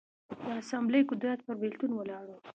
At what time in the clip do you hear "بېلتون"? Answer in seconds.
1.61-1.91